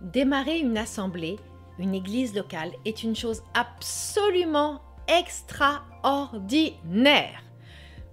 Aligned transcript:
Démarrer 0.00 0.58
une 0.58 0.76
assemblée, 0.76 1.38
une 1.78 1.94
église 1.94 2.34
locale 2.34 2.72
est 2.84 3.02
une 3.02 3.16
chose 3.16 3.42
absolument 3.54 4.82
extraordinaire. 5.08 7.42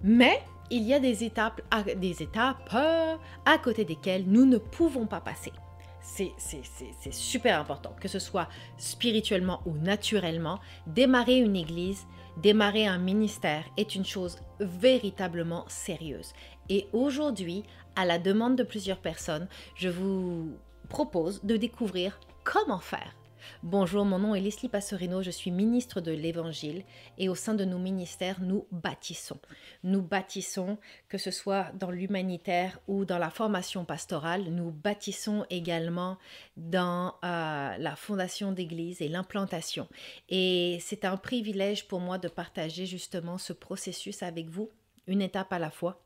Mais 0.02 0.40
il 0.70 0.82
y 0.82 0.94
a 0.94 1.00
des 1.00 1.24
étapes, 1.24 1.60
à, 1.70 1.82
des 1.82 2.22
étapes 2.22 2.70
euh, 2.74 3.16
à 3.44 3.58
côté 3.58 3.84
desquelles 3.84 4.24
nous 4.26 4.46
ne 4.46 4.56
pouvons 4.58 5.06
pas 5.06 5.20
passer. 5.20 5.52
C'est 6.00 7.12
super 7.12 7.58
important, 7.58 7.96
que 7.98 8.08
ce 8.08 8.18
soit 8.18 8.48
spirituellement 8.76 9.62
ou 9.64 9.72
naturellement. 9.72 10.60
Démarrer 10.86 11.38
une 11.38 11.56
église, 11.56 12.06
démarrer 12.36 12.86
un 12.86 12.98
ministère 12.98 13.64
est 13.78 13.94
une 13.94 14.04
chose 14.04 14.36
véritablement 14.60 15.64
sérieuse. 15.66 16.34
Et 16.68 16.88
aujourd'hui, 16.92 17.64
à 17.96 18.04
la 18.04 18.18
demande 18.18 18.56
de 18.56 18.64
plusieurs 18.64 18.98
personnes, 18.98 19.48
je 19.76 19.88
vous 19.88 20.58
propose 20.94 21.42
de 21.42 21.56
découvrir 21.56 22.20
comment 22.44 22.78
faire. 22.78 23.16
Bonjour, 23.64 24.04
mon 24.04 24.20
nom 24.20 24.32
est 24.36 24.40
Leslie 24.40 24.68
Passerino, 24.68 25.22
je 25.22 25.30
suis 25.32 25.50
ministre 25.50 26.00
de 26.00 26.12
l'Évangile 26.12 26.84
et 27.18 27.28
au 27.28 27.34
sein 27.34 27.54
de 27.54 27.64
nos 27.64 27.80
ministères, 27.80 28.40
nous 28.40 28.68
bâtissons. 28.70 29.40
Nous 29.82 30.02
bâtissons, 30.02 30.78
que 31.08 31.18
ce 31.18 31.32
soit 31.32 31.72
dans 31.74 31.90
l'humanitaire 31.90 32.78
ou 32.86 33.04
dans 33.04 33.18
la 33.18 33.30
formation 33.30 33.84
pastorale, 33.84 34.44
nous 34.50 34.70
bâtissons 34.70 35.44
également 35.50 36.16
dans 36.56 37.16
euh, 37.24 37.76
la 37.76 37.96
fondation 37.96 38.52
d'église 38.52 39.02
et 39.02 39.08
l'implantation. 39.08 39.88
Et 40.28 40.78
c'est 40.80 41.04
un 41.04 41.16
privilège 41.16 41.88
pour 41.88 41.98
moi 41.98 42.18
de 42.18 42.28
partager 42.28 42.86
justement 42.86 43.36
ce 43.36 43.52
processus 43.52 44.22
avec 44.22 44.48
vous, 44.48 44.70
une 45.08 45.22
étape 45.22 45.52
à 45.52 45.58
la 45.58 45.72
fois. 45.72 46.00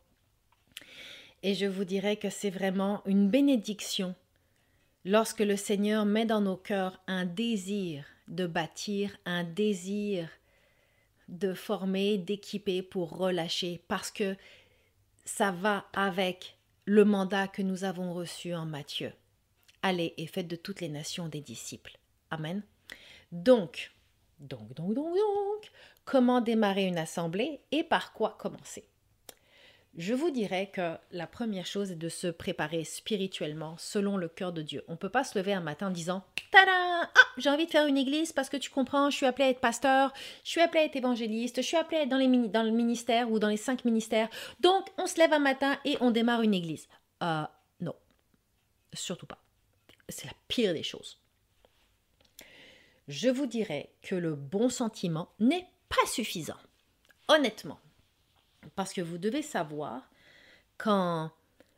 Et 1.42 1.52
je 1.52 1.66
vous 1.66 1.84
dirais 1.84 2.16
que 2.16 2.30
c'est 2.30 2.48
vraiment 2.48 3.02
une 3.04 3.28
bénédiction 3.28 4.14
lorsque 5.08 5.40
le 5.40 5.56
Seigneur 5.56 6.04
met 6.04 6.26
dans 6.26 6.42
nos 6.42 6.56
cœurs 6.56 7.00
un 7.06 7.24
désir 7.24 8.04
de 8.28 8.46
bâtir, 8.46 9.16
un 9.24 9.42
désir 9.42 10.28
de 11.28 11.54
former, 11.54 12.18
d'équiper 12.18 12.82
pour 12.82 13.16
relâcher, 13.16 13.82
parce 13.88 14.10
que 14.10 14.36
ça 15.24 15.50
va 15.50 15.86
avec 15.94 16.58
le 16.84 17.06
mandat 17.06 17.48
que 17.48 17.62
nous 17.62 17.84
avons 17.84 18.12
reçu 18.12 18.54
en 18.54 18.66
Matthieu. 18.66 19.12
Allez 19.82 20.12
et 20.18 20.26
faites 20.26 20.48
de 20.48 20.56
toutes 20.56 20.82
les 20.82 20.90
nations 20.90 21.28
des 21.28 21.40
disciples. 21.40 21.96
Amen. 22.30 22.62
Donc, 23.32 23.92
donc, 24.40 24.74
donc, 24.74 24.92
donc, 24.92 25.14
donc, 25.14 25.70
comment 26.04 26.42
démarrer 26.42 26.84
une 26.84 26.98
assemblée 26.98 27.60
et 27.72 27.82
par 27.82 28.12
quoi 28.12 28.36
commencer? 28.38 28.84
Je 29.98 30.14
vous 30.14 30.30
dirais 30.30 30.70
que 30.72 30.96
la 31.10 31.26
première 31.26 31.66
chose 31.66 31.90
est 31.90 31.96
de 31.96 32.08
se 32.08 32.28
préparer 32.28 32.84
spirituellement 32.84 33.74
selon 33.78 34.16
le 34.16 34.28
cœur 34.28 34.52
de 34.52 34.62
Dieu. 34.62 34.84
On 34.86 34.92
ne 34.92 34.96
peut 34.96 35.08
pas 35.08 35.24
se 35.24 35.36
lever 35.36 35.52
un 35.52 35.60
matin 35.60 35.90
disant 35.90 36.24
Tada 36.52 36.70
Ah, 37.02 37.08
j'ai 37.36 37.50
envie 37.50 37.66
de 37.66 37.70
faire 37.70 37.86
une 37.86 37.96
église 37.96 38.32
parce 38.32 38.48
que 38.48 38.56
tu 38.56 38.70
comprends, 38.70 39.10
je 39.10 39.16
suis 39.16 39.26
appelé 39.26 39.46
à 39.46 39.50
être 39.50 39.60
pasteur, 39.60 40.14
je 40.44 40.50
suis 40.50 40.60
appelé 40.60 40.82
à 40.82 40.84
être 40.84 40.94
évangéliste, 40.94 41.56
je 41.56 41.66
suis 41.66 41.76
appelé 41.76 41.98
à 41.98 42.02
être 42.04 42.08
dans 42.10 42.62
le 42.62 42.70
ministère 42.70 43.28
ou 43.32 43.40
dans 43.40 43.48
les 43.48 43.56
cinq 43.56 43.84
ministères. 43.84 44.28
Donc, 44.60 44.86
on 44.98 45.08
se 45.08 45.18
lève 45.18 45.32
un 45.32 45.40
matin 45.40 45.76
et 45.84 45.96
on 46.00 46.12
démarre 46.12 46.42
une 46.42 46.54
église. 46.54 46.86
Euh, 47.24 47.42
non, 47.80 47.94
surtout 48.92 49.26
pas. 49.26 49.42
C'est 50.08 50.26
la 50.26 50.34
pire 50.46 50.74
des 50.74 50.84
choses. 50.84 51.20
Je 53.08 53.30
vous 53.30 53.46
dirais 53.46 53.90
que 54.02 54.14
le 54.14 54.36
bon 54.36 54.68
sentiment 54.68 55.30
n'est 55.40 55.66
pas 55.88 56.06
suffisant. 56.06 56.56
Honnêtement, 57.26 57.80
parce 58.74 58.92
que 58.92 59.00
vous 59.00 59.18
devez 59.18 59.42
savoir 59.42 60.08
qu'en 60.76 61.30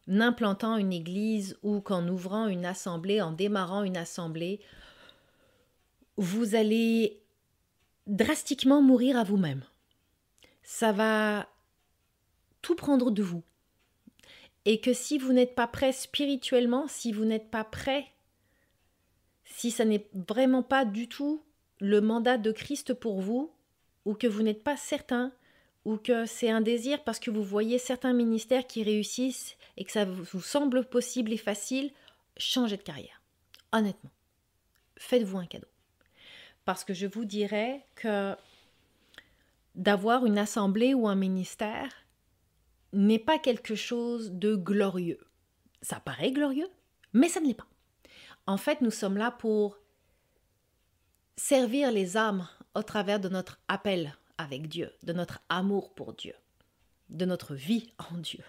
implantant 0.09 0.77
une 0.77 0.92
église 0.92 1.59
ou 1.62 1.81
qu'en 1.81 2.06
ouvrant 2.09 2.47
une 2.47 2.67
assemblée, 2.67 3.20
en 3.20 3.33
démarrant 3.33 3.83
une 3.83 3.97
assemblée, 3.97 4.61
vous 6.17 6.55
allez 6.55 7.20
drastiquement 8.06 8.83
mourir 8.83 9.17
à 9.17 9.25
vous-même. 9.25 9.64
Ça 10.63 10.92
va 10.92 11.48
tout 12.63 12.74
prendre 12.74 13.11
de 13.11 13.23
vous. 13.23 13.42
Et 14.67 14.80
que 14.80 14.92
si 14.92 15.19
vous 15.19 15.33
n'êtes 15.33 15.55
pas 15.55 15.67
prêt 15.67 15.92
spirituellement, 15.92 16.86
si 16.89 17.13
vous 17.13 17.24
n'êtes 17.24 17.51
pas 17.51 17.64
prêt, 17.64 18.07
si 19.45 19.70
ça 19.70 19.85
n'est 19.85 20.07
vraiment 20.13 20.63
pas 20.63 20.85
du 20.85 21.08
tout 21.08 21.42
le 21.80 22.01
mandat 22.01 22.36
de 22.36 22.52
Christ 22.52 22.92
pour 22.92 23.20
vous, 23.20 23.51
ou 24.05 24.14
que 24.14 24.27
vous 24.27 24.42
n'êtes 24.42 24.63
pas 24.63 24.77
certain 24.77 25.33
ou 25.85 25.96
que 25.96 26.27
c'est 26.27 26.51
un 26.51 26.61
désir 26.61 27.02
parce 27.05 27.18
que 27.18 27.30
vous 27.30 27.42
voyez 27.42 27.79
certains 27.79 28.13
ministères 28.13 28.67
qui 28.67 28.83
réussissent 28.83 29.57
et 29.77 29.85
que 29.85 29.92
ça 29.92 30.05
vous 30.05 30.41
semble 30.41 30.85
possible 30.85 31.33
et 31.33 31.39
facile, 31.39 31.92
changez 32.36 32.77
de 32.77 32.83
carrière. 32.83 33.23
Honnêtement, 33.73 34.11
faites-vous 34.96 35.39
un 35.39 35.46
cadeau. 35.46 35.69
Parce 36.64 36.85
que 36.85 36.92
je 36.92 37.07
vous 37.07 37.24
dirais 37.24 37.85
que 37.95 38.36
d'avoir 39.74 40.27
une 40.27 40.39
assemblée 40.39 40.95
ou 40.95 41.08
un 41.08 41.14
ministère 41.14 41.90
n'est 42.92 43.19
pas 43.19 43.39
quelque 43.39 43.74
chose 43.74 44.33
de 44.33 44.57
glorieux. 44.57 45.20
Ça 45.80 46.01
paraît 46.01 46.33
glorieux, 46.33 46.69
mais 47.13 47.29
ça 47.29 47.40
ne 47.40 47.46
l'est 47.46 47.55
pas. 47.55 47.69
En 48.46 48.57
fait, 48.57 48.80
nous 48.80 48.90
sommes 48.90 49.17
là 49.17 49.30
pour 49.30 49.79
servir 51.36 51.90
les 51.92 52.17
âmes 52.17 52.46
au 52.74 52.83
travers 52.83 53.20
de 53.20 53.29
notre 53.29 53.61
appel 53.69 54.17
avec 54.40 54.68
Dieu, 54.68 54.92
de 55.02 55.12
notre 55.12 55.40
amour 55.48 55.92
pour 55.95 56.14
Dieu, 56.14 56.34
de 57.11 57.24
notre 57.24 57.55
vie 57.55 57.90
en 58.11 58.17
Dieu. 58.18 58.42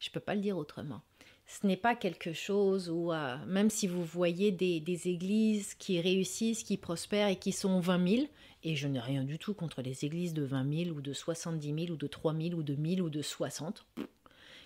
Je 0.00 0.08
ne 0.08 0.12
peux 0.12 0.20
pas 0.20 0.34
le 0.34 0.40
dire 0.40 0.56
autrement. 0.56 1.02
Ce 1.46 1.66
n'est 1.66 1.76
pas 1.76 1.94
quelque 1.94 2.32
chose 2.32 2.90
où, 2.90 3.12
euh, 3.12 3.36
même 3.46 3.70
si 3.70 3.86
vous 3.86 4.04
voyez 4.04 4.50
des, 4.50 4.80
des, 4.80 5.08
églises 5.08 5.74
qui 5.74 6.00
réussissent, 6.00 6.64
qui 6.64 6.76
prospèrent 6.76 7.28
et 7.28 7.36
qui 7.36 7.52
sont 7.52 7.78
20 7.78 8.08
000, 8.08 8.26
et 8.64 8.74
je 8.74 8.88
n'ai 8.88 8.98
rien 8.98 9.22
du 9.22 9.38
tout 9.38 9.54
contre 9.54 9.80
les 9.80 10.04
églises 10.04 10.34
de 10.34 10.42
20 10.42 10.84
000 10.86 10.96
ou 10.96 11.00
de 11.00 11.12
70 11.12 11.86
000 11.86 11.92
ou 11.92 11.96
de 11.96 12.06
3 12.08 12.34
000 12.34 12.54
ou 12.54 12.62
de 12.64 12.74
1000 12.74 13.00
ou 13.00 13.10
de 13.10 13.22
60, 13.22 13.86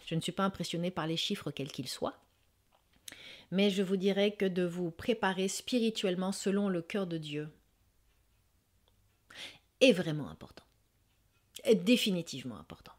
je 0.07 0.15
ne 0.15 0.21
suis 0.21 0.33
pas 0.33 0.45
impressionnée 0.45 0.91
par 0.91 1.07
les 1.07 1.19
chiffres 1.19 1.51
quels 1.51 1.71
qu'ils 1.71 1.89
soient. 1.89 2.17
Mais 3.51 3.69
je 3.69 3.83
vous 3.83 3.97
dirais 3.97 4.31
que 4.31 4.47
de 4.47 4.65
vous 4.65 4.91
préparer 4.91 5.49
spirituellement 5.49 6.33
selon 6.33 6.69
le 6.69 6.81
cœur 6.81 7.07
de 7.07 7.19
Dieu, 7.19 7.49
est 9.81 9.93
vraiment 9.93 10.29
important. 10.29 10.65
Est 11.65 11.75
définitivement 11.75 12.59
important. 12.59 12.93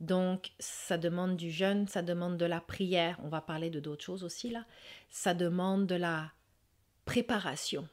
Donc, 0.00 0.52
ça 0.58 0.98
demande 0.98 1.36
du 1.36 1.50
jeûne, 1.50 1.88
ça 1.88 2.02
demande 2.02 2.36
de 2.36 2.44
la 2.44 2.60
prière. 2.60 3.18
On 3.22 3.28
va 3.28 3.40
parler 3.40 3.70
de 3.70 3.80
d'autres 3.80 4.04
choses 4.04 4.24
aussi 4.24 4.50
là. 4.50 4.66
Ça 5.08 5.32
demande 5.32 5.86
de 5.86 5.94
la 5.94 6.32
préparation 7.06 7.88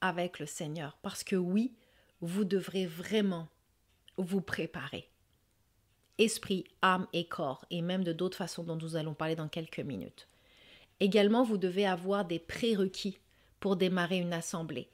avec 0.00 0.38
le 0.38 0.46
Seigneur. 0.46 0.96
Parce 1.02 1.24
que 1.24 1.36
oui, 1.36 1.74
vous 2.20 2.44
devrez 2.44 2.86
vraiment 2.86 3.48
vous 4.16 4.40
préparer. 4.40 5.08
Esprit, 6.18 6.64
âme 6.82 7.06
et 7.12 7.26
corps, 7.26 7.64
et 7.70 7.80
même 7.82 8.04
de 8.04 8.12
d'autres 8.12 8.36
façons 8.36 8.62
dont 8.62 8.76
nous 8.76 8.94
allons 8.94 9.14
parler 9.14 9.36
dans 9.36 9.48
quelques 9.48 9.80
minutes. 9.80 10.28
Également, 11.00 11.42
vous 11.44 11.56
devez 11.56 11.86
avoir 11.86 12.26
des 12.26 12.38
prérequis 12.38 13.18
pour 13.58 13.76
démarrer 13.76 14.18
une 14.18 14.34
assemblée 14.34 14.88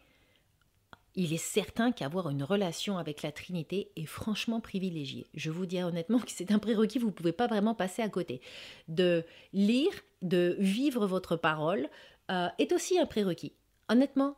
il 1.16 1.32
est 1.32 1.38
certain 1.38 1.92
qu'avoir 1.92 2.28
une 2.28 2.42
relation 2.42 2.98
avec 2.98 3.22
la 3.22 3.32
Trinité 3.32 3.90
est 3.96 4.06
franchement 4.06 4.60
privilégié. 4.60 5.26
Je 5.34 5.50
vous 5.50 5.64
dis 5.64 5.82
honnêtement 5.82 6.18
que 6.18 6.30
c'est 6.30 6.52
un 6.52 6.58
prérequis, 6.58 6.98
vous 6.98 7.06
ne 7.06 7.12
pouvez 7.12 7.32
pas 7.32 7.46
vraiment 7.46 7.74
passer 7.74 8.02
à 8.02 8.08
côté. 8.08 8.42
De 8.88 9.24
lire, 9.54 9.92
de 10.20 10.56
vivre 10.58 11.06
votre 11.06 11.36
parole 11.36 11.88
euh, 12.30 12.48
est 12.58 12.72
aussi 12.72 12.98
un 12.98 13.06
prérequis. 13.06 13.54
Honnêtement, 13.88 14.36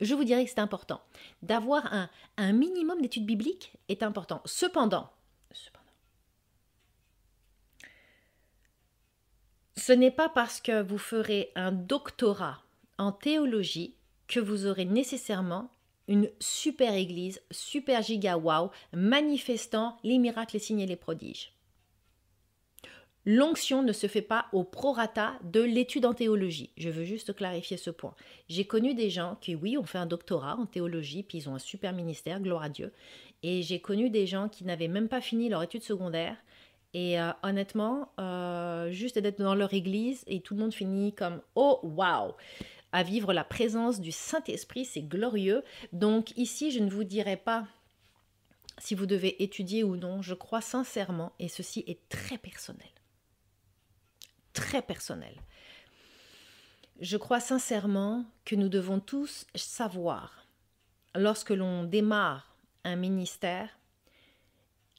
je 0.00 0.14
vous 0.14 0.24
dirais 0.24 0.44
que 0.44 0.50
c'est 0.50 0.60
important. 0.60 1.02
D'avoir 1.42 1.92
un, 1.92 2.08
un 2.38 2.52
minimum 2.52 3.02
d'études 3.02 3.26
bibliques 3.26 3.74
est 3.88 4.02
important. 4.02 4.40
Cependant, 4.46 5.10
cependant, 5.52 5.84
ce 9.76 9.92
n'est 9.92 10.10
pas 10.10 10.30
parce 10.30 10.62
que 10.62 10.80
vous 10.80 10.98
ferez 10.98 11.52
un 11.56 11.72
doctorat 11.72 12.62
en 12.96 13.12
théologie 13.12 13.96
que 14.28 14.40
vous 14.40 14.66
aurez 14.66 14.84
nécessairement 14.86 15.70
une 16.10 16.28
super 16.40 16.92
église, 16.92 17.40
super 17.52 18.02
giga 18.02 18.36
wow, 18.36 18.70
manifestant 18.92 19.96
les 20.02 20.18
miracles, 20.18 20.56
les 20.56 20.60
signes 20.60 20.80
et 20.80 20.86
les 20.86 20.96
prodiges. 20.96 21.52
L'onction 23.24 23.82
ne 23.82 23.92
se 23.92 24.08
fait 24.08 24.22
pas 24.22 24.46
au 24.52 24.64
prorata 24.64 25.34
de 25.44 25.60
l'étude 25.60 26.06
en 26.06 26.14
théologie. 26.14 26.70
Je 26.76 26.88
veux 26.88 27.04
juste 27.04 27.34
clarifier 27.34 27.76
ce 27.76 27.90
point. 27.90 28.14
J'ai 28.48 28.64
connu 28.64 28.94
des 28.94 29.08
gens 29.08 29.36
qui, 29.40 29.54
oui, 29.54 29.76
ont 29.78 29.84
fait 29.84 29.98
un 29.98 30.06
doctorat 30.06 30.56
en 30.56 30.66
théologie, 30.66 31.22
puis 31.22 31.38
ils 31.38 31.48
ont 31.48 31.54
un 31.54 31.60
super 31.60 31.92
ministère, 31.92 32.40
gloire 32.40 32.64
à 32.64 32.68
Dieu. 32.70 32.92
Et 33.44 33.62
j'ai 33.62 33.78
connu 33.78 34.10
des 34.10 34.26
gens 34.26 34.48
qui 34.48 34.64
n'avaient 34.64 34.88
même 34.88 35.08
pas 35.08 35.20
fini 35.20 35.48
leur 35.48 35.62
étude 35.62 35.82
secondaire. 35.82 36.36
Et 36.92 37.20
euh, 37.20 37.30
honnêtement, 37.44 38.08
euh, 38.18 38.90
juste 38.90 39.16
d'être 39.16 39.38
dans 39.38 39.54
leur 39.54 39.72
église 39.74 40.24
et 40.26 40.40
tout 40.40 40.54
le 40.54 40.60
monde 40.60 40.74
finit 40.74 41.12
comme 41.12 41.40
Oh, 41.54 41.78
wow 41.84 42.34
à 42.92 43.02
vivre 43.02 43.32
la 43.32 43.44
présence 43.44 44.00
du 44.00 44.12
Saint-Esprit, 44.12 44.84
c'est 44.84 45.02
glorieux. 45.02 45.62
Donc 45.92 46.36
ici, 46.36 46.70
je 46.70 46.80
ne 46.80 46.90
vous 46.90 47.04
dirai 47.04 47.36
pas 47.36 47.66
si 48.78 48.94
vous 48.94 49.06
devez 49.06 49.42
étudier 49.42 49.84
ou 49.84 49.96
non, 49.96 50.22
je 50.22 50.34
crois 50.34 50.62
sincèrement, 50.62 51.32
et 51.38 51.48
ceci 51.48 51.84
est 51.86 52.08
très 52.08 52.38
personnel. 52.38 52.88
Très 54.54 54.82
personnel. 54.82 55.34
Je 57.00 57.16
crois 57.16 57.40
sincèrement 57.40 58.24
que 58.44 58.56
nous 58.56 58.68
devons 58.68 59.00
tous 59.00 59.46
savoir, 59.54 60.46
lorsque 61.14 61.50
l'on 61.50 61.84
démarre 61.84 62.56
un 62.84 62.96
ministère, 62.96 63.78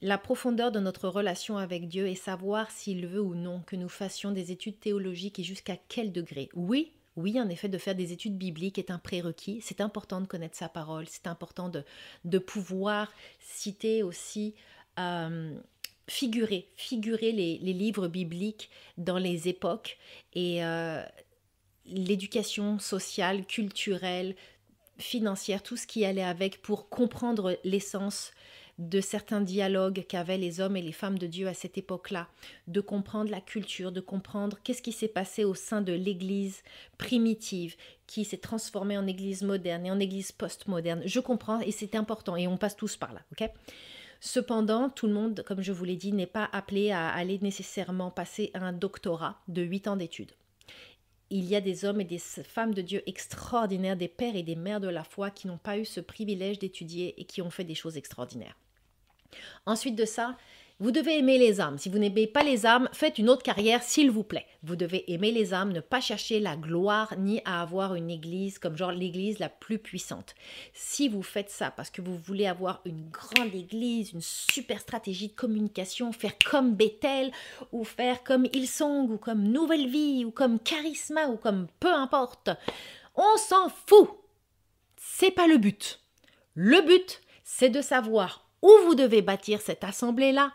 la 0.00 0.18
profondeur 0.18 0.72
de 0.72 0.80
notre 0.80 1.08
relation 1.08 1.58
avec 1.58 1.88
Dieu 1.88 2.08
et 2.08 2.16
savoir 2.16 2.70
s'il 2.70 3.06
veut 3.06 3.20
ou 3.20 3.34
non 3.34 3.60
que 3.60 3.76
nous 3.76 3.88
fassions 3.88 4.32
des 4.32 4.50
études 4.50 4.80
théologiques 4.80 5.38
et 5.38 5.44
jusqu'à 5.44 5.76
quel 5.76 6.12
degré. 6.12 6.48
Oui, 6.54 6.92
oui, 7.16 7.38
en 7.40 7.48
effet, 7.48 7.68
de 7.68 7.78
faire 7.78 7.94
des 7.94 8.12
études 8.12 8.38
bibliques 8.38 8.78
est 8.78 8.90
un 8.90 8.98
prérequis. 8.98 9.60
C'est 9.62 9.80
important 9.80 10.20
de 10.20 10.26
connaître 10.26 10.56
sa 10.56 10.68
parole, 10.68 11.06
c'est 11.08 11.26
important 11.26 11.68
de, 11.68 11.84
de 12.24 12.38
pouvoir 12.38 13.12
citer 13.40 14.02
aussi, 14.02 14.54
euh, 14.98 15.54
figurer, 16.08 16.68
figurer 16.76 17.32
les, 17.32 17.58
livres 17.58 18.08
bibliques 18.08 18.70
dans 18.96 19.18
les 19.18 19.48
époques 19.48 19.98
et 20.34 20.64
euh, 20.64 21.02
l'éducation 21.84 22.78
sociale, 22.78 23.44
culturelle, 23.44 24.34
financière, 24.98 25.62
tout 25.62 25.76
ce 25.76 25.86
qui 25.86 26.04
allait 26.04 26.22
avec 26.22 26.62
pour 26.62 26.88
comprendre 26.88 27.58
l'essence 27.64 28.32
de 28.78 29.00
certains 29.00 29.40
dialogues 29.40 30.04
qu'avaient 30.08 30.38
les 30.38 30.60
hommes 30.60 30.76
et 30.76 30.82
les 30.82 30.92
femmes 30.92 31.18
de 31.18 31.26
Dieu 31.26 31.46
à 31.46 31.54
cette 31.54 31.78
époque-là, 31.78 32.28
de 32.66 32.80
comprendre 32.80 33.30
la 33.30 33.40
culture, 33.40 33.92
de 33.92 34.00
comprendre 34.00 34.58
qu'est-ce 34.62 34.82
qui 34.82 34.92
s'est 34.92 35.08
passé 35.08 35.44
au 35.44 35.54
sein 35.54 35.82
de 35.82 35.92
l'Église 35.92 36.62
primitive, 36.98 37.76
qui 38.06 38.24
s'est 38.24 38.38
transformée 38.38 38.98
en 38.98 39.06
Église 39.06 39.42
moderne 39.42 39.86
et 39.86 39.90
en 39.90 40.00
Église 40.00 40.32
post-moderne. 40.32 41.02
Je 41.04 41.20
comprends 41.20 41.60
et 41.60 41.70
c'est 41.70 41.94
important 41.94 42.36
et 42.36 42.46
on 42.46 42.56
passe 42.56 42.76
tous 42.76 42.96
par 42.96 43.12
là, 43.12 43.20
Cependant, 44.24 44.88
tout 44.88 45.08
le 45.08 45.14
monde, 45.14 45.42
comme 45.44 45.62
je 45.62 45.72
vous 45.72 45.84
l'ai 45.84 45.96
dit, 45.96 46.12
n'est 46.12 46.26
pas 46.26 46.48
appelé 46.52 46.92
à 46.92 47.08
aller 47.08 47.40
nécessairement 47.40 48.12
passer 48.12 48.52
un 48.54 48.72
doctorat 48.72 49.40
de 49.48 49.62
8 49.62 49.88
ans 49.88 49.96
d'études 49.96 50.30
il 51.32 51.46
y 51.46 51.56
a 51.56 51.62
des 51.62 51.86
hommes 51.86 52.02
et 52.02 52.04
des 52.04 52.18
femmes 52.18 52.74
de 52.74 52.82
Dieu 52.82 53.02
extraordinaires, 53.06 53.96
des 53.96 54.08
pères 54.08 54.36
et 54.36 54.42
des 54.42 54.54
mères 54.54 54.80
de 54.80 54.88
la 54.88 55.02
foi 55.02 55.30
qui 55.30 55.46
n'ont 55.46 55.56
pas 55.56 55.78
eu 55.78 55.86
ce 55.86 56.00
privilège 56.00 56.58
d'étudier 56.58 57.18
et 57.18 57.24
qui 57.24 57.40
ont 57.40 57.48
fait 57.48 57.64
des 57.64 57.74
choses 57.74 57.96
extraordinaires. 57.96 58.58
Ensuite 59.64 59.96
de 59.96 60.04
ça, 60.04 60.36
vous 60.82 60.90
devez 60.90 61.18
aimer 61.18 61.38
les 61.38 61.60
âmes. 61.60 61.78
Si 61.78 61.88
vous 61.88 62.00
n'aimez 62.00 62.26
pas 62.26 62.42
les 62.42 62.66
âmes, 62.66 62.88
faites 62.92 63.18
une 63.18 63.30
autre 63.30 63.44
carrière, 63.44 63.84
s'il 63.84 64.10
vous 64.10 64.24
plaît. 64.24 64.48
Vous 64.64 64.74
devez 64.74 65.12
aimer 65.12 65.30
les 65.30 65.54
âmes, 65.54 65.72
ne 65.72 65.78
pas 65.78 66.00
chercher 66.00 66.40
la 66.40 66.56
gloire 66.56 67.14
ni 67.18 67.40
à 67.44 67.62
avoir 67.62 67.94
une 67.94 68.10
église 68.10 68.58
comme 68.58 68.76
genre 68.76 68.90
l'église 68.90 69.38
la 69.38 69.48
plus 69.48 69.78
puissante. 69.78 70.34
Si 70.74 71.08
vous 71.08 71.22
faites 71.22 71.50
ça 71.50 71.70
parce 71.70 71.88
que 71.88 72.02
vous 72.02 72.16
voulez 72.16 72.48
avoir 72.48 72.80
une 72.84 73.08
grande 73.10 73.54
église, 73.54 74.10
une 74.10 74.22
super 74.22 74.80
stratégie 74.80 75.28
de 75.28 75.34
communication, 75.34 76.10
faire 76.10 76.34
comme 76.50 76.74
Bethel 76.74 77.30
ou 77.70 77.84
faire 77.84 78.24
comme 78.24 78.48
Hillsong 78.52 79.08
ou 79.08 79.18
comme 79.18 79.44
Nouvelle 79.44 79.86
Vie 79.88 80.24
ou 80.24 80.32
comme 80.32 80.58
Charisma 80.58 81.28
ou 81.28 81.36
comme 81.36 81.68
peu 81.78 81.92
importe, 81.92 82.50
on 83.14 83.36
s'en 83.36 83.68
fout. 83.86 84.10
C'est 84.96 85.30
pas 85.30 85.46
le 85.46 85.58
but. 85.58 86.00
Le 86.54 86.80
but, 86.80 87.20
c'est 87.44 87.70
de 87.70 87.82
savoir 87.82 88.48
où 88.62 88.70
vous 88.84 88.96
devez 88.96 89.22
bâtir 89.22 89.60
cette 89.60 89.84
assemblée-là, 89.84 90.52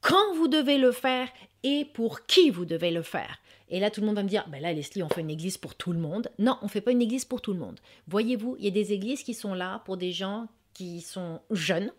quand 0.00 0.34
vous 0.36 0.48
devez 0.48 0.78
le 0.78 0.92
faire 0.92 1.28
et 1.62 1.84
pour 1.84 2.26
qui 2.26 2.50
vous 2.50 2.64
devez 2.64 2.90
le 2.90 3.02
faire. 3.02 3.38
Et 3.70 3.80
là, 3.80 3.90
tout 3.90 4.00
le 4.00 4.06
monde 4.06 4.16
va 4.16 4.22
me 4.22 4.28
dire, 4.28 4.46
ben 4.48 4.62
là, 4.62 4.72
Leslie, 4.72 5.02
on 5.02 5.08
fait 5.08 5.20
une 5.20 5.30
église 5.30 5.58
pour 5.58 5.74
tout 5.74 5.92
le 5.92 5.98
monde. 5.98 6.30
Non, 6.38 6.56
on 6.62 6.66
ne 6.66 6.70
fait 6.70 6.80
pas 6.80 6.92
une 6.92 7.02
église 7.02 7.24
pour 7.24 7.42
tout 7.42 7.52
le 7.52 7.58
monde. 7.58 7.78
Voyez-vous, 8.06 8.56
il 8.58 8.64
y 8.64 8.68
a 8.68 8.70
des 8.70 8.92
églises 8.92 9.22
qui 9.22 9.34
sont 9.34 9.54
là 9.54 9.82
pour 9.84 9.96
des 9.96 10.12
gens 10.12 10.48
qui 10.72 11.00
sont 11.00 11.40
jeunes 11.50 11.92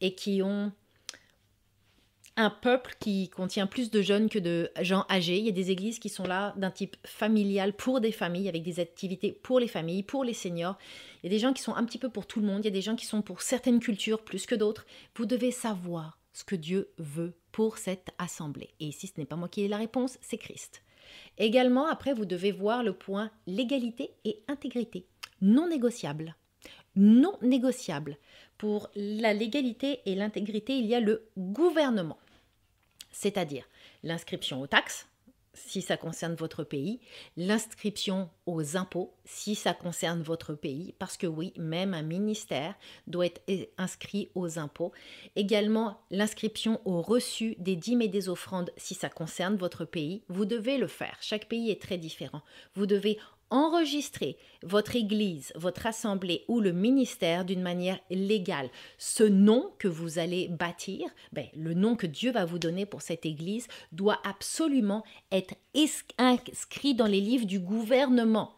et 0.00 0.14
qui 0.14 0.42
ont 0.42 0.72
un 2.36 2.50
peuple 2.50 2.96
qui 2.98 3.28
contient 3.28 3.68
plus 3.68 3.90
de 3.90 4.02
jeunes 4.02 4.28
que 4.28 4.40
de 4.40 4.70
gens 4.80 5.06
âgés. 5.08 5.38
Il 5.38 5.44
y 5.44 5.48
a 5.48 5.52
des 5.52 5.70
églises 5.70 6.00
qui 6.00 6.08
sont 6.08 6.24
là 6.24 6.52
d'un 6.56 6.70
type 6.70 6.96
familial 7.06 7.72
pour 7.72 8.00
des 8.00 8.10
familles, 8.10 8.48
avec 8.48 8.64
des 8.64 8.80
activités 8.80 9.30
pour 9.30 9.60
les 9.60 9.68
familles, 9.68 10.02
pour 10.02 10.24
les 10.24 10.34
seniors. 10.34 10.76
Il 11.22 11.26
y 11.26 11.28
a 11.28 11.36
des 11.36 11.38
gens 11.38 11.52
qui 11.52 11.62
sont 11.62 11.74
un 11.74 11.84
petit 11.84 11.98
peu 11.98 12.08
pour 12.08 12.26
tout 12.26 12.40
le 12.40 12.46
monde. 12.46 12.60
Il 12.62 12.64
y 12.64 12.68
a 12.68 12.72
des 12.72 12.82
gens 12.82 12.96
qui 12.96 13.06
sont 13.06 13.22
pour 13.22 13.42
certaines 13.42 13.78
cultures 13.78 14.22
plus 14.22 14.46
que 14.46 14.56
d'autres. 14.56 14.84
Vous 15.14 15.26
devez 15.26 15.52
savoir 15.52 16.18
ce 16.34 16.44
que 16.44 16.56
Dieu 16.56 16.90
veut 16.98 17.34
pour 17.52 17.78
cette 17.78 18.10
assemblée. 18.18 18.74
Et 18.80 18.86
ici, 18.86 19.06
ce 19.06 19.18
n'est 19.18 19.26
pas 19.26 19.36
moi 19.36 19.48
qui 19.48 19.62
ai 19.62 19.68
la 19.68 19.78
réponse, 19.78 20.18
c'est 20.20 20.36
Christ. 20.36 20.82
Également, 21.38 21.86
après, 21.86 22.12
vous 22.12 22.26
devez 22.26 22.52
voir 22.52 22.82
le 22.82 22.92
point 22.92 23.30
légalité 23.46 24.10
et 24.24 24.42
intégrité. 24.48 25.06
Non 25.40 25.68
négociable. 25.68 26.34
Non 26.96 27.38
négociable. 27.40 28.18
Pour 28.58 28.90
la 28.94 29.32
légalité 29.32 30.00
et 30.06 30.14
l'intégrité, 30.14 30.76
il 30.76 30.86
y 30.86 30.94
a 30.94 31.00
le 31.00 31.28
gouvernement, 31.38 32.18
c'est-à-dire 33.10 33.68
l'inscription 34.02 34.60
aux 34.60 34.66
taxes, 34.66 35.08
si 35.54 35.82
ça 35.82 35.96
concerne 35.96 36.34
votre 36.34 36.64
pays, 36.64 37.00
l'inscription 37.36 38.30
aux 38.46 38.76
impôts 38.76 39.14
si 39.24 39.54
ça 39.54 39.72
concerne 39.72 40.22
votre 40.22 40.54
pays, 40.54 40.94
parce 40.98 41.16
que 41.16 41.26
oui, 41.26 41.52
même 41.56 41.94
un 41.94 42.02
ministère 42.02 42.74
doit 43.06 43.26
être 43.26 43.42
inscrit 43.78 44.30
aux 44.34 44.58
impôts. 44.58 44.92
Également, 45.36 46.00
l'inscription 46.10 46.80
au 46.84 47.00
reçu 47.00 47.54
des 47.58 47.76
dîmes 47.76 48.02
et 48.02 48.08
des 48.08 48.28
offrandes 48.28 48.70
si 48.76 48.94
ça 48.94 49.08
concerne 49.08 49.56
votre 49.56 49.84
pays, 49.84 50.22
vous 50.28 50.44
devez 50.44 50.76
le 50.76 50.88
faire. 50.88 51.16
Chaque 51.20 51.48
pays 51.48 51.70
est 51.70 51.80
très 51.80 51.98
différent. 51.98 52.42
Vous 52.74 52.86
devez 52.86 53.18
enregistrer 53.54 54.36
votre 54.64 54.96
église, 54.96 55.52
votre 55.54 55.86
assemblée 55.86 56.44
ou 56.48 56.60
le 56.60 56.72
ministère 56.72 57.44
d'une 57.44 57.62
manière 57.62 58.00
légale. 58.10 58.68
Ce 58.98 59.22
nom 59.22 59.70
que 59.78 59.86
vous 59.86 60.18
allez 60.18 60.48
bâtir, 60.48 61.08
ben, 61.32 61.46
le 61.54 61.72
nom 61.72 61.94
que 61.94 62.08
Dieu 62.08 62.32
va 62.32 62.44
vous 62.44 62.58
donner 62.58 62.84
pour 62.84 63.00
cette 63.00 63.24
église, 63.24 63.68
doit 63.92 64.18
absolument 64.24 65.04
être 65.30 65.54
inscrit 66.18 66.94
dans 66.94 67.06
les 67.06 67.20
livres 67.20 67.46
du 67.46 67.60
gouvernement. 67.60 68.52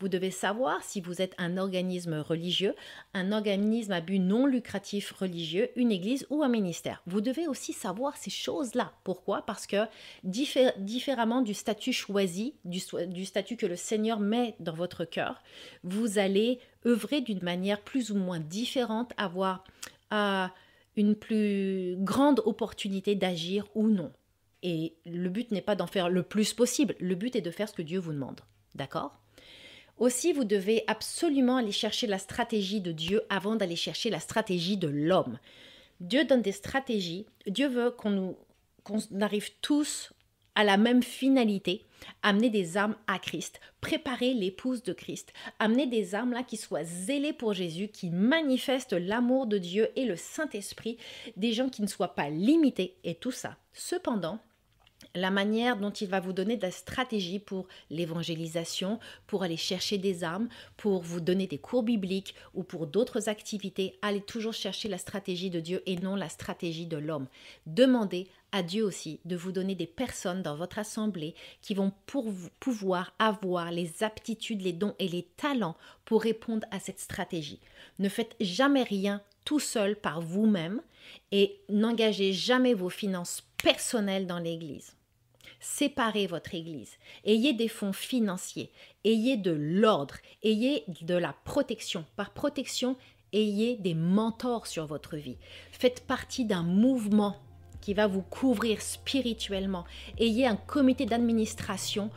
Vous 0.00 0.08
devez 0.08 0.30
savoir 0.30 0.82
si 0.82 1.00
vous 1.00 1.22
êtes 1.22 1.34
un 1.38 1.56
organisme 1.56 2.14
religieux, 2.14 2.74
un 3.12 3.32
organisme 3.32 3.92
à 3.92 4.00
but 4.00 4.18
non 4.18 4.46
lucratif 4.46 5.12
religieux, 5.12 5.70
une 5.76 5.92
église 5.92 6.26
ou 6.30 6.42
un 6.42 6.48
ministère. 6.48 7.02
Vous 7.06 7.20
devez 7.20 7.46
aussi 7.46 7.72
savoir 7.72 8.16
ces 8.16 8.30
choses-là. 8.30 8.92
Pourquoi? 9.04 9.42
Parce 9.42 9.66
que 9.66 9.86
différemment 10.24 11.42
du 11.42 11.54
statut 11.54 11.92
choisi, 11.92 12.54
du, 12.64 12.80
statut 13.24 13.56
que 13.56 13.66
le 13.66 13.76
Seigneur 13.76 14.20
met 14.20 14.56
dans 14.60 14.74
votre 14.74 15.04
cœur, 15.04 15.42
vous 15.82 16.18
allez 16.18 16.58
œuvrer 16.86 17.20
d'une 17.20 17.42
manière 17.42 17.80
plus 17.80 18.10
ou 18.10 18.16
moins 18.16 18.40
différente, 18.40 19.12
avoir 19.16 19.64
euh, 20.12 20.46
une 20.96 21.14
plus 21.14 21.96
grande 21.98 22.40
opportunité 22.44 23.14
d'agir 23.14 23.66
ou 23.74 23.88
non. 23.88 24.12
Et 24.62 24.94
le 25.04 25.28
but 25.28 25.50
n'est 25.50 25.60
pas 25.60 25.76
d'en 25.76 25.86
faire 25.86 26.08
le 26.08 26.22
plus 26.22 26.54
possible, 26.54 26.94
le 26.98 27.14
but 27.14 27.36
est 27.36 27.42
de 27.42 27.50
faire 27.50 27.68
ce 27.68 27.74
que 27.74 27.82
Dieu 27.82 27.98
vous 27.98 28.12
demande. 28.12 28.40
D'accord? 28.74 29.20
Aussi, 29.98 30.32
vous 30.32 30.44
devez 30.44 30.84
absolument 30.86 31.56
aller 31.56 31.72
chercher 31.72 32.06
la 32.06 32.18
stratégie 32.18 32.80
de 32.80 32.92
Dieu 32.92 33.22
avant 33.28 33.56
d'aller 33.56 33.76
chercher 33.76 34.10
la 34.10 34.20
stratégie 34.20 34.76
de 34.76 34.88
l'homme. 34.88 35.38
Dieu 36.00 36.24
donne 36.24 36.42
des 36.42 36.52
stratégies. 36.52 37.26
Dieu 37.46 37.68
veut 37.68 37.90
qu'on 37.90 38.36
arrive 39.20 39.50
tous 39.60 40.12
à 40.56 40.64
la 40.64 40.76
même 40.76 41.02
finalité, 41.02 41.84
amener 42.22 42.50
des 42.50 42.76
âmes 42.76 42.96
à 43.06 43.18
Christ, 43.18 43.60
préparer 43.80 44.34
l'épouse 44.34 44.82
de 44.82 44.92
Christ, 44.92 45.32
amener 45.58 45.86
des 45.86 46.14
âmes 46.14 46.32
là 46.32 46.42
qui 46.42 46.56
soient 46.56 46.84
zélées 46.84 47.32
pour 47.32 47.54
Jésus, 47.54 47.88
qui 47.88 48.10
manifestent 48.10 48.92
l'amour 48.92 49.46
de 49.46 49.58
Dieu 49.58 49.88
et 49.96 50.04
le 50.04 50.16
Saint-Esprit, 50.16 50.96
des 51.36 51.52
gens 51.52 51.68
qui 51.68 51.82
ne 51.82 51.88
soient 51.88 52.14
pas 52.14 52.30
limités 52.30 52.96
et 53.04 53.14
tout 53.14 53.32
ça. 53.32 53.56
Cependant, 53.72 54.38
la 55.14 55.30
manière 55.30 55.76
dont 55.76 55.90
il 55.90 56.08
va 56.08 56.20
vous 56.20 56.32
donner 56.32 56.56
de 56.56 56.62
la 56.62 56.70
stratégie 56.70 57.38
pour 57.38 57.66
l'évangélisation, 57.90 58.98
pour 59.26 59.42
aller 59.42 59.56
chercher 59.56 59.98
des 59.98 60.24
âmes, 60.24 60.48
pour 60.76 61.02
vous 61.02 61.20
donner 61.20 61.46
des 61.46 61.58
cours 61.58 61.82
bibliques 61.82 62.34
ou 62.54 62.62
pour 62.62 62.86
d'autres 62.86 63.28
activités. 63.28 63.98
Allez 64.02 64.20
toujours 64.20 64.52
chercher 64.52 64.88
la 64.88 64.98
stratégie 64.98 65.50
de 65.50 65.60
Dieu 65.60 65.82
et 65.86 65.96
non 65.96 66.16
la 66.16 66.28
stratégie 66.28 66.86
de 66.86 66.96
l'homme. 66.96 67.28
Demandez 67.66 68.28
à 68.52 68.62
Dieu 68.62 68.84
aussi 68.84 69.20
de 69.24 69.36
vous 69.36 69.52
donner 69.52 69.74
des 69.74 69.86
personnes 69.86 70.42
dans 70.42 70.54
votre 70.54 70.78
assemblée 70.78 71.34
qui 71.60 71.74
vont 71.74 71.92
pour 72.06 72.32
pouvoir 72.60 73.12
avoir 73.18 73.70
les 73.70 74.02
aptitudes, 74.02 74.62
les 74.62 74.72
dons 74.72 74.94
et 74.98 75.08
les 75.08 75.24
talents 75.36 75.76
pour 76.04 76.22
répondre 76.22 76.66
à 76.70 76.78
cette 76.78 77.00
stratégie. 77.00 77.60
Ne 77.98 78.08
faites 78.08 78.36
jamais 78.40 78.84
rien 78.84 79.22
tout 79.44 79.60
seul 79.60 79.96
par 79.96 80.20
vous-même 80.20 80.80
et 81.32 81.60
n'engagez 81.68 82.32
jamais 82.32 82.74
vos 82.74 82.90
finances 82.90 83.42
personnelles 83.62 84.26
dans 84.26 84.38
l'Église. 84.38 84.94
Séparez 85.64 86.26
votre 86.26 86.54
Église. 86.54 86.98
Ayez 87.24 87.54
des 87.54 87.68
fonds 87.68 87.94
financiers. 87.94 88.70
Ayez 89.02 89.38
de 89.38 89.50
l'ordre. 89.50 90.16
Ayez 90.42 90.84
de 91.00 91.14
la 91.14 91.34
protection. 91.44 92.04
Par 92.16 92.34
protection, 92.34 92.96
ayez 93.32 93.76
des 93.78 93.94
mentors 93.94 94.66
sur 94.66 94.84
votre 94.84 95.16
vie. 95.16 95.38
Faites 95.72 96.06
partie 96.06 96.44
d'un 96.44 96.62
mouvement 96.62 97.38
qui 97.80 97.94
va 97.94 98.06
vous 98.06 98.20
couvrir 98.20 98.82
spirituellement. 98.82 99.84
Ayez 100.18 100.46
un 100.46 100.56
comité 100.56 101.06
d'administration 101.06 102.10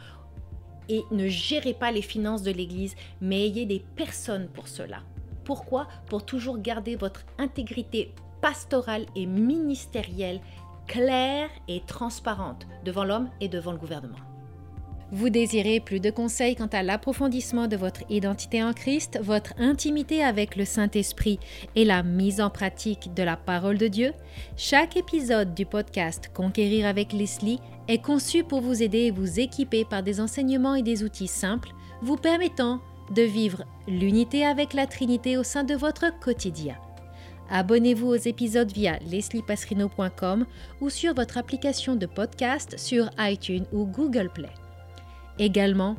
et 0.90 1.04
ne 1.12 1.30
gérez 1.30 1.74
pas 1.74 1.94
les 1.94 2.02
finances 2.02 2.44
de 2.44 2.52
l'Église, 2.52 2.96
mais 3.22 3.48
ayez 3.48 3.66
des 3.66 3.84
personnes 3.96 4.50
pour 4.50 4.68
cela. 4.68 5.04
Pourquoi? 5.46 5.88
Pour 6.08 6.26
toujours 6.26 6.58
garder 6.58 6.98
votre 6.98 7.26
intégrité 7.38 8.14
pastorale 8.42 9.06
et 9.16 9.26
ministérielle 9.26 10.42
claire 10.88 11.50
et 11.68 11.82
transparente 11.86 12.66
devant 12.86 13.04
l'homme 13.04 13.30
et 13.42 13.50
devant 13.50 13.72
le 13.72 13.78
gouvernement. 13.78 14.18
Vous 15.12 15.30
désirez 15.30 15.80
plus 15.80 16.02
de 16.02 16.10
conseils 16.10 16.56
quant 16.56 16.68
à 16.68 16.84
l'approfondissement 16.84 17.68
de 17.68 17.78
votre 17.78 18.04
identité 18.10 18.62
en 18.62 18.74
Christ, 18.74 19.18
votre 19.22 19.54
intimité 19.58 20.22
avec 20.22 20.58
le 20.58 20.66
Saint-Esprit 20.66 21.40
et 21.78 21.86
la 21.86 22.04
mise 22.04 22.42
en 22.42 22.50
pratique 22.50 23.14
de 23.14 23.24
la 23.24 23.38
parole 23.38 23.78
de 23.78 23.88
Dieu? 23.88 24.12
Chaque 24.58 24.98
épisode 24.98 25.54
du 25.54 25.66
podcast 25.66 26.30
Conquérir 26.34 26.86
avec 26.86 27.14
Leslie 27.14 27.62
est 27.88 28.02
conçu 28.02 28.44
pour 28.44 28.60
vous 28.60 28.84
aider 28.84 29.04
et 29.04 29.12
vous 29.12 29.40
équiper 29.40 29.86
par 29.86 30.04
des 30.04 30.20
enseignements 30.20 30.76
et 30.76 30.84
des 30.84 31.04
outils 31.04 31.28
simples 31.28 31.70
vous 32.02 32.18
permettant 32.18 32.82
de 33.16 33.22
vivre 33.22 33.64
l'unité 33.88 34.46
avec 34.46 34.74
la 34.74 34.88
Trinité 34.88 35.38
au 35.38 35.44
sein 35.44 35.64
de 35.64 35.76
votre 35.76 36.20
quotidien. 36.20 36.76
Abonnez-vous 37.50 38.08
aux 38.08 38.16
épisodes 38.16 38.72
via 38.72 39.00
lesliepasserino.com 39.00 40.46
ou 40.82 40.90
sur 40.90 41.14
votre 41.14 41.38
application 41.38 41.96
de 41.96 42.06
podcast 42.06 42.78
sur 42.78 43.10
iTunes 43.20 43.66
ou 43.72 43.86
Google 43.86 44.30
Play. 44.34 44.50
Également, 45.40 45.96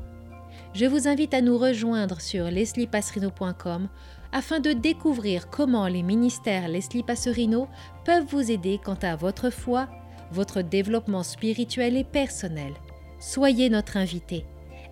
je 0.75 0.85
vous 0.85 1.09
invite 1.09 1.35
à 1.35 1.41
nous 1.41 1.57
rejoindre 1.57 2.21
sur 2.21 2.45
lesliepasserino.com 2.45 3.89
afin 4.33 4.61
de 4.61 4.73
découvrir 4.73 5.49
comment 5.49 5.87
les 5.87 6.03
ministères 6.03 6.69
Leslie 6.69 7.03
Passerino 7.03 7.69
peuvent 8.05 8.27
vous 8.27 8.51
aider 8.51 8.79
quant 8.83 8.99
à 9.03 9.17
votre 9.17 9.51
foi, 9.51 9.89
votre 10.31 10.61
développement 10.61 11.23
spirituel 11.23 11.97
et 11.97 12.05
personnel. 12.05 12.75
Soyez 13.19 13.71
notre 13.71 13.97
invité 13.97 14.45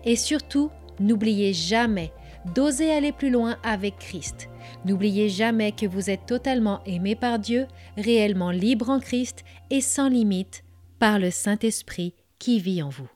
et 0.03 0.15
surtout, 0.15 0.71
n'oubliez 0.99 1.53
jamais 1.53 2.11
d'oser 2.53 2.91
aller 2.91 3.11
plus 3.11 3.29
loin 3.29 3.57
avec 3.63 3.97
Christ. 3.97 4.49
N'oubliez 4.85 5.29
jamais 5.29 5.71
que 5.71 5.85
vous 5.85 6.09
êtes 6.09 6.25
totalement 6.25 6.81
aimé 6.85 7.15
par 7.15 7.39
Dieu, 7.39 7.67
réellement 7.97 8.51
libre 8.51 8.89
en 8.89 8.99
Christ 8.99 9.43
et 9.69 9.81
sans 9.81 10.09
limite 10.09 10.63
par 10.99 11.19
le 11.19 11.31
Saint-Esprit 11.31 12.13
qui 12.39 12.59
vit 12.59 12.81
en 12.81 12.89
vous. 12.89 13.09